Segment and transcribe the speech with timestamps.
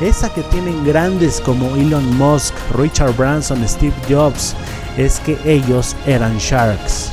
[0.00, 4.56] esa que tienen grandes como Elon Musk, Richard Branson, Steve Jobs,
[4.96, 7.12] es que ellos eran sharks.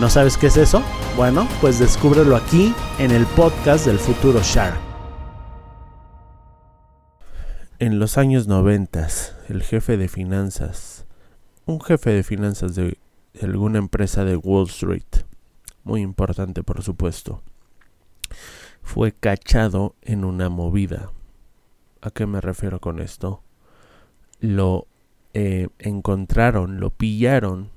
[0.00, 0.82] ¿No sabes qué es eso?
[1.16, 4.78] Bueno, pues descúbrelo aquí en el podcast del futuro Shark.
[7.78, 9.08] En los años 90,
[9.48, 11.06] el jefe de finanzas,
[11.64, 12.98] un jefe de finanzas de
[13.42, 15.24] alguna empresa de Wall Street,
[15.84, 17.42] muy importante por supuesto,
[18.82, 21.10] fue cachado en una movida
[22.00, 23.42] ¿A qué me refiero con esto?
[24.40, 24.86] Lo
[25.34, 27.70] eh, encontraron, lo pillaron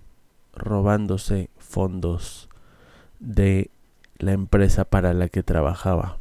[0.54, 2.50] robándose fondos
[3.20, 3.70] de
[4.18, 6.18] la empresa para la que trabajaba.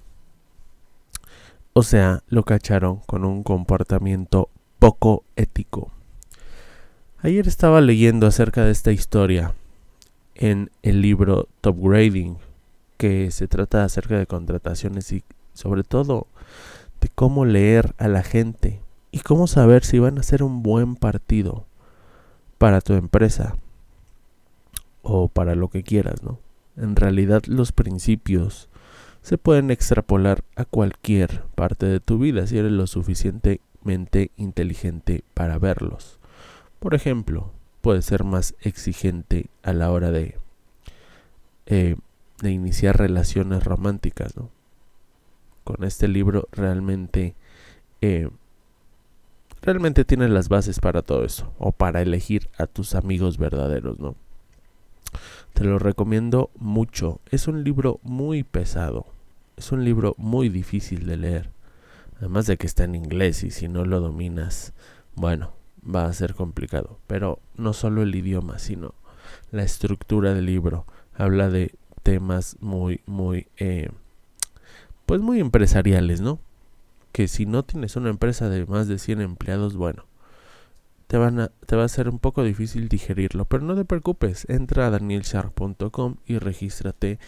[1.72, 5.92] O sea, lo cacharon con un comportamiento poco ético.
[7.20, 9.54] Ayer estaba leyendo acerca de esta historia
[10.34, 12.38] en el libro Top Grading,
[12.96, 16.26] que se trata acerca de contrataciones y sobre todo
[17.00, 20.96] de cómo leer a la gente y cómo saber si van a ser un buen
[20.96, 21.64] partido
[22.58, 23.56] para tu empresa
[25.02, 26.38] o para lo que quieras, ¿no?
[26.76, 28.68] En realidad los principios
[29.22, 35.58] se pueden extrapolar a cualquier parte de tu vida si eres lo suficientemente inteligente para
[35.58, 36.18] verlos.
[36.78, 40.36] Por ejemplo, puedes ser más exigente a la hora de,
[41.66, 41.96] eh,
[42.40, 44.50] de iniciar relaciones románticas, ¿no?
[45.68, 47.34] Con este libro realmente
[48.00, 48.30] eh,
[49.60, 54.14] realmente tienes las bases para todo eso o para elegir a tus amigos verdaderos, ¿no?
[55.52, 57.20] Te lo recomiendo mucho.
[57.30, 59.04] Es un libro muy pesado.
[59.58, 61.50] Es un libro muy difícil de leer.
[62.16, 64.72] Además de que está en inglés y si no lo dominas,
[65.16, 65.52] bueno,
[65.84, 66.98] va a ser complicado.
[67.06, 68.94] Pero no solo el idioma, sino
[69.50, 70.86] la estructura del libro.
[71.14, 73.90] Habla de temas muy, muy eh,
[75.08, 76.38] pues muy empresariales, ¿no?
[77.12, 80.04] Que si no tienes una empresa de más de 100 empleados, bueno,
[81.06, 84.44] te, van a, te va a ser un poco difícil digerirlo, pero no te preocupes,
[84.50, 87.18] entra a danielshark.com y regístrate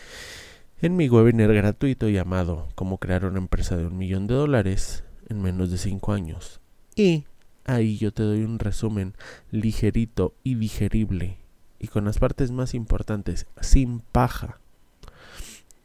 [0.83, 5.41] en mi webinar gratuito llamado Cómo crear una empresa de un millón de dólares en
[5.41, 6.61] menos de 5 años.
[6.97, 7.25] Y
[7.65, 9.15] ahí yo te doy un resumen
[9.51, 11.39] ligerito y digerible
[11.79, 14.61] y con las partes más importantes, sin paja,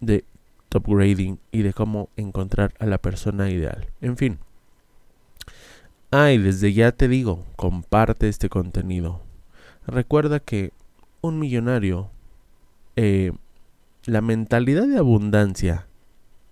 [0.01, 0.25] de
[0.75, 3.87] upgrading y de cómo encontrar a la persona ideal.
[4.01, 4.39] En fin.
[6.11, 9.21] Ay, desde ya te digo, comparte este contenido.
[9.87, 10.71] Recuerda que
[11.21, 12.11] un millonario,
[12.95, 13.31] eh,
[14.05, 15.87] la mentalidad de abundancia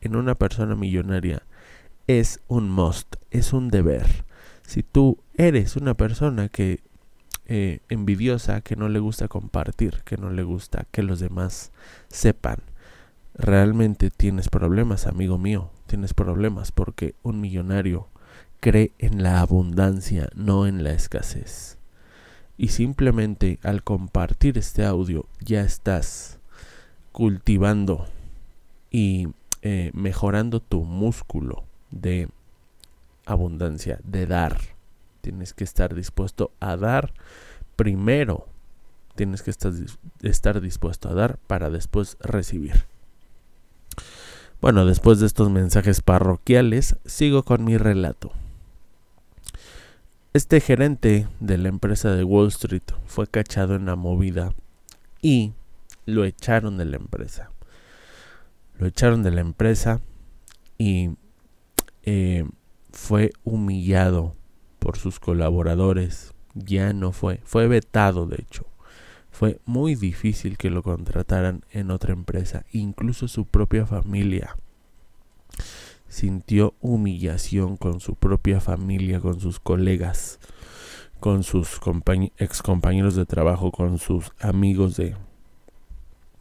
[0.01, 1.43] en una persona millonaria
[2.07, 4.25] es un must, es un deber.
[4.63, 6.81] Si tú eres una persona que
[7.45, 11.71] eh, envidiosa, que no le gusta compartir, que no le gusta que los demás
[12.07, 12.59] sepan,
[13.35, 18.07] realmente tienes problemas, amigo mío, tienes problemas porque un millonario
[18.59, 21.77] cree en la abundancia, no en la escasez.
[22.57, 26.39] Y simplemente al compartir este audio ya estás
[27.11, 28.07] cultivando
[28.89, 29.27] y
[29.61, 32.29] eh, mejorando tu músculo de
[33.25, 34.59] abundancia, de dar.
[35.21, 37.13] Tienes que estar dispuesto a dar
[37.75, 38.47] primero.
[39.15, 39.73] Tienes que estar,
[40.21, 42.85] estar dispuesto a dar para después recibir.
[44.63, 48.31] Bueno, después de estos mensajes parroquiales, sigo con mi relato.
[50.31, 54.53] Este gerente de la empresa de Wall Street fue cachado en la movida
[55.21, 55.51] y
[56.05, 57.51] lo echaron de la empresa.
[58.79, 59.99] Lo echaron de la empresa
[60.77, 61.09] y
[62.03, 62.45] eh,
[62.93, 64.33] fue humillado
[64.79, 66.33] por sus colaboradores.
[66.53, 68.65] Ya no fue, fue vetado de hecho.
[69.33, 74.55] Fue muy difícil que lo contrataran en otra empresa, incluso su propia familia.
[76.07, 80.39] sintió humillación con su propia familia, con sus colegas,
[81.19, 81.79] con sus
[82.37, 85.15] ex compañeros de trabajo, con sus amigos de,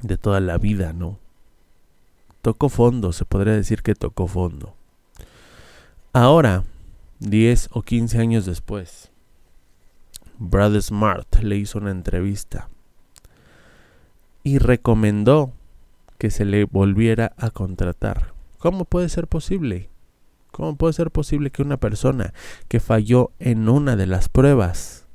[0.03, 1.19] de toda la vida, ¿no?
[2.43, 4.75] Tocó fondo, se podría decir que tocó fondo.
[6.13, 6.65] Ahora,
[7.21, 9.11] 10 o 15 años después,
[10.39, 12.69] Brad Smart le hizo una entrevista
[14.43, 15.53] y recomendó
[16.19, 18.33] que se le volviera a contratar.
[18.59, 19.89] ¿Cómo puede ser posible?
[20.51, 22.33] ¿Cómo puede ser posible que una persona
[22.69, 25.07] que falló en una de las pruebas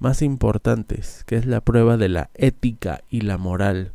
[0.00, 3.92] más importantes, que es la prueba de la ética y la moral,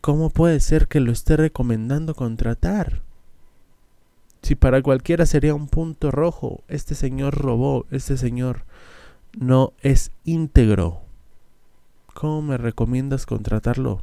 [0.00, 3.02] ¿cómo puede ser que lo esté recomendando contratar?
[4.42, 8.62] Si para cualquiera sería un punto rojo, este señor robó, este señor
[9.38, 11.02] no es íntegro.
[12.18, 14.02] ¿Cómo me recomiendas contratarlo?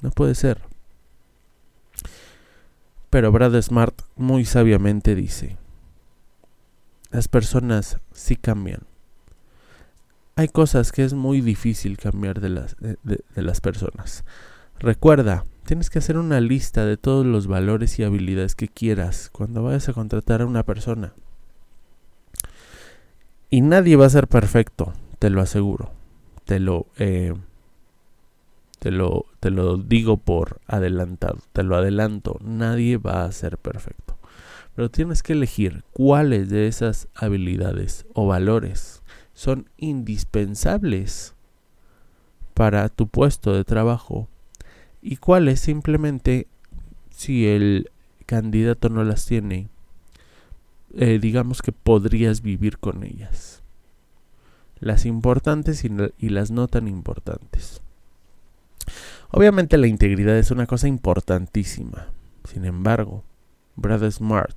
[0.00, 0.62] No puede ser.
[3.10, 5.58] Pero Brad Smart muy sabiamente dice,
[7.10, 8.80] las personas sí cambian.
[10.36, 14.24] Hay cosas que es muy difícil cambiar de las, de, las personas.
[14.78, 19.62] Recuerda, tienes que hacer una lista de todos los valores y habilidades que quieras cuando
[19.62, 21.12] vayas a contratar a una persona.
[23.50, 25.97] Y nadie va a ser perfecto, te lo aseguro.
[26.48, 27.34] Te lo, eh,
[28.78, 34.16] te lo, te lo digo por adelantado, te lo adelanto, nadie va a ser perfecto.
[34.74, 39.02] Pero tienes que elegir cuáles de esas habilidades o valores
[39.34, 41.34] son indispensables
[42.54, 44.26] para tu puesto de trabajo
[45.02, 46.46] y cuáles simplemente
[47.10, 47.90] si el
[48.24, 49.68] candidato no las tiene,
[50.94, 53.57] eh, digamos que podrías vivir con ellas.
[54.80, 57.80] Las importantes y las no tan importantes.
[59.30, 62.08] Obviamente la integridad es una cosa importantísima.
[62.44, 63.24] Sin embargo,
[63.76, 64.56] Brad Smart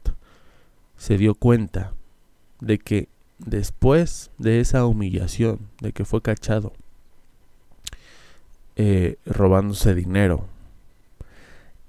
[0.98, 1.94] se dio cuenta
[2.60, 3.10] de que
[3.40, 6.74] después de esa humillación, de que fue cachado
[8.76, 10.46] eh, robándose dinero,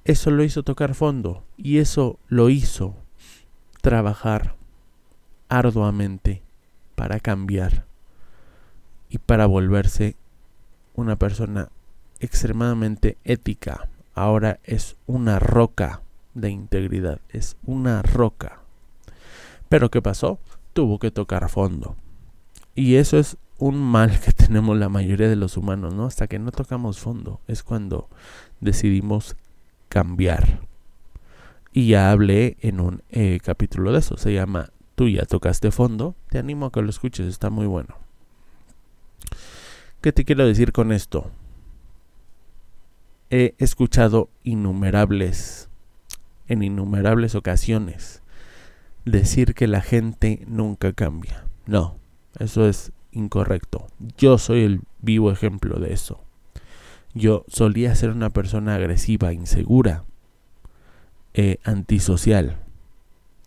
[0.04, 2.96] eso lo hizo tocar fondo y eso lo hizo
[3.82, 4.56] trabajar
[5.48, 6.42] arduamente
[6.96, 7.84] para cambiar
[9.12, 10.16] y para volverse
[10.94, 11.68] una persona
[12.18, 13.90] extremadamente ética.
[14.14, 16.00] Ahora es una roca
[16.32, 18.60] de integridad, es una roca.
[19.68, 20.38] Pero ¿qué pasó?
[20.72, 21.94] Tuvo que tocar fondo.
[22.74, 26.06] Y eso es un mal que tenemos la mayoría de los humanos, ¿no?
[26.06, 28.08] Hasta que no tocamos fondo es cuando
[28.60, 29.36] decidimos
[29.90, 30.60] cambiar.
[31.70, 36.14] Y ya hablé en un eh, capítulo de eso, se llama Tú ya tocaste fondo.
[36.30, 37.96] Te animo a que lo escuches, está muy bueno.
[40.02, 41.30] ¿Qué te quiero decir con esto?
[43.32, 45.70] he escuchado innumerables,
[46.48, 48.20] en innumerables ocasiones,
[49.06, 51.46] decir que la gente nunca cambia.
[51.64, 51.96] No,
[52.38, 53.86] eso es incorrecto.
[54.18, 56.20] Yo soy el vivo ejemplo de eso.
[57.14, 60.04] Yo solía ser una persona agresiva, insegura,
[61.32, 62.58] eh, antisocial.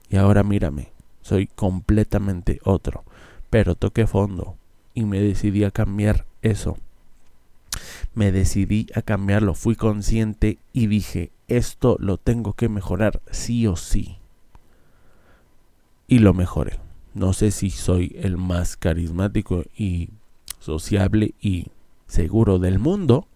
[0.09, 3.03] Y ahora mírame, soy completamente otro.
[3.51, 4.57] Pero toqué fondo
[4.95, 6.77] y me decidí a cambiar eso
[8.15, 13.75] me decidí a cambiarlo, fui consciente y dije, esto lo tengo que mejorar sí o
[13.75, 14.18] sí.
[16.08, 16.79] Y lo mejoré.
[17.13, 20.10] No sé si soy el más carismático y
[20.60, 21.67] sociable y
[22.08, 23.27] seguro del mundo,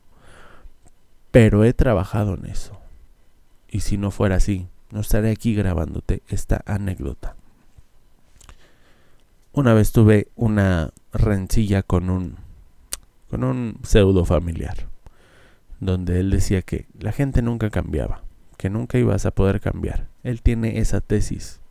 [1.32, 2.80] pero he trabajado en eso.
[3.70, 7.36] Y si no fuera así, no estaré aquí grabándote esta anécdota.
[9.52, 12.38] Una vez tuve una rencilla con un
[13.30, 14.88] con un pseudo familiar,
[15.80, 18.24] donde él decía que la gente nunca cambiaba,
[18.58, 20.08] que nunca ibas a poder cambiar.
[20.24, 21.62] Él tiene esa tesis,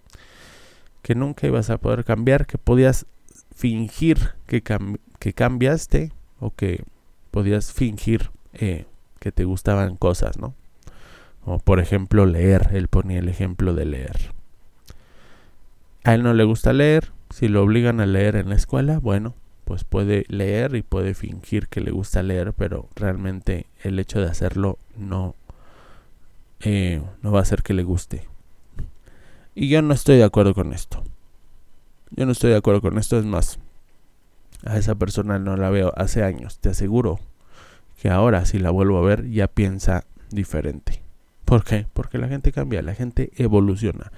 [1.02, 3.06] que nunca ibas a poder cambiar, que podías
[3.54, 4.62] fingir que,
[5.18, 6.84] que cambiaste o que
[7.32, 8.86] podías fingir eh,
[9.18, 10.54] que te gustaban cosas, ¿no?
[11.44, 14.16] Como por ejemplo leer, él ponía el ejemplo de leer.
[16.04, 19.32] A él no le gusta leer, si lo obligan a leer en la escuela, bueno,
[19.64, 24.26] pues puede leer y puede fingir que le gusta leer, pero realmente el hecho de
[24.26, 25.36] hacerlo no,
[26.58, 28.26] eh, no va a hacer que le guste.
[29.54, 31.04] Y yo no estoy de acuerdo con esto.
[32.10, 33.60] Yo no estoy de acuerdo con esto, es más,
[34.64, 37.20] a esa persona no la veo hace años, te aseguro
[38.02, 41.07] que ahora si la vuelvo a ver ya piensa diferente.
[41.48, 41.86] ¿Por qué?
[41.94, 44.12] Porque la gente cambia, la gente evoluciona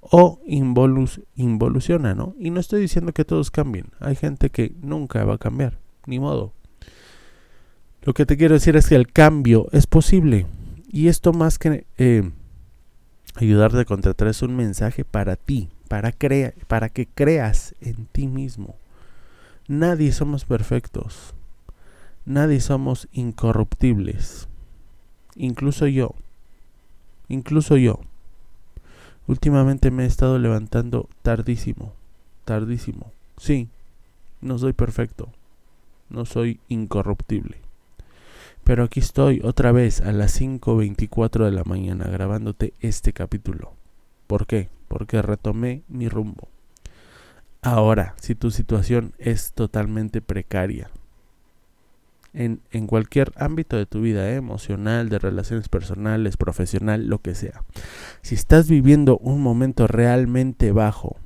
[0.00, 2.34] o involuciona, ¿no?
[2.38, 3.86] Y no estoy diciendo que todos cambien.
[4.00, 6.52] Hay gente que nunca va a cambiar, ni modo.
[8.02, 10.46] Lo que te quiero decir es que el cambio es posible.
[10.92, 12.30] Y esto más que eh,
[13.36, 16.14] Ayudarte a contratar es un mensaje para ti, para,
[16.68, 18.76] para que creas en ti mismo.
[19.66, 21.34] Nadie somos perfectos.
[22.24, 24.48] Nadie somos incorruptibles.
[25.34, 26.14] Incluso yo.
[27.28, 28.00] Incluso yo.
[29.26, 31.92] Últimamente me he estado levantando tardísimo.
[32.44, 33.12] Tardísimo.
[33.38, 33.68] Sí,
[34.40, 35.28] no soy perfecto.
[36.10, 37.56] No soy incorruptible.
[38.64, 43.72] Pero aquí estoy otra vez a las 5.24 de la mañana grabándote este capítulo.
[44.26, 44.68] ¿Por qué?
[44.88, 46.48] Porque retomé mi rumbo.
[47.62, 50.90] Ahora, si tu situación es totalmente precaria,
[52.34, 54.36] en, cualquier ámbito de tu vida, ¿eh?
[54.36, 57.62] emocional, de relaciones personales, profesional, lo que sea.
[58.22, 61.16] Si estás viviendo un momento realmente bajo,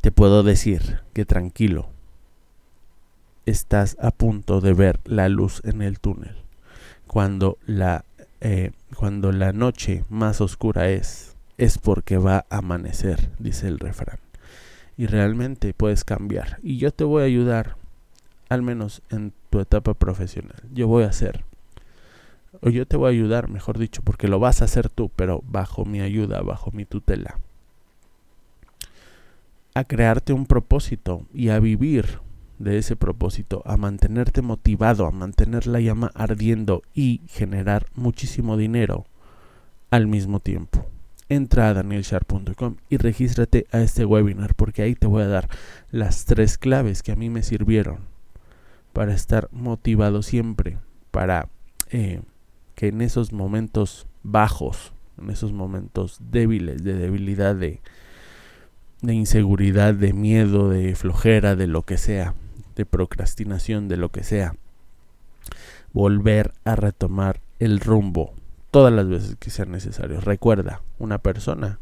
[0.00, 1.88] te puedo decir que tranquilo,
[3.46, 6.36] estás a punto de ver la luz en el túnel.
[7.06, 8.04] Cuando la,
[8.40, 14.18] eh, cuando la noche más oscura es, es porque va a amanecer, dice el refrán.
[14.96, 16.58] Y realmente puedes cambiar.
[16.62, 17.76] Y yo te voy a ayudar
[18.48, 20.62] al menos en tu etapa profesional.
[20.72, 21.44] Yo voy a hacer,
[22.60, 25.42] o yo te voy a ayudar, mejor dicho, porque lo vas a hacer tú, pero
[25.46, 27.38] bajo mi ayuda, bajo mi tutela,
[29.74, 32.20] a crearte un propósito y a vivir
[32.58, 39.06] de ese propósito, a mantenerte motivado, a mantener la llama ardiendo y generar muchísimo dinero
[39.90, 40.86] al mismo tiempo.
[41.28, 45.48] Entra a danielsharp.com y regístrate a este webinar porque ahí te voy a dar
[45.90, 48.13] las tres claves que a mí me sirvieron
[48.94, 50.78] para estar motivado siempre,
[51.10, 51.48] para
[51.90, 52.22] eh,
[52.76, 57.80] que en esos momentos bajos, en esos momentos débiles, de debilidad, de,
[59.02, 62.34] de inseguridad, de miedo, de flojera, de lo que sea,
[62.76, 64.54] de procrastinación, de lo que sea,
[65.92, 68.32] volver a retomar el rumbo
[68.70, 70.20] todas las veces que sea necesario.
[70.20, 71.80] Recuerda, una persona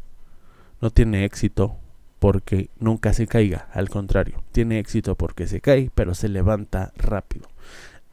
[0.81, 1.77] no tiene éxito
[2.23, 7.49] porque nunca se caiga, al contrario, tiene éxito porque se cae, pero se levanta rápido.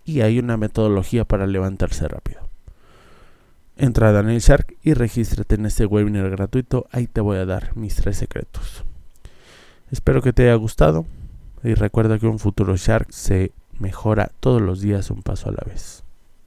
[0.05, 2.41] Y hay una metodología para levantarse rápido.
[3.77, 7.77] Entra a Daniel Shark y regístrate en este webinar gratuito, ahí te voy a dar
[7.77, 8.85] mis tres secretos.
[9.93, 11.07] Espero que te haya gustado
[11.63, 15.63] y recuerda que un futuro Shark se mejora todos los días un paso a la
[15.65, 16.03] vez.